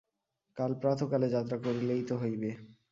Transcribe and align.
কাল 0.57 0.71
প্রাতঃকালে 0.81 1.27
যাত্রা 1.35 1.57
করিলেই 1.65 2.01
তো 2.09 2.13
হইবে। 2.21 2.49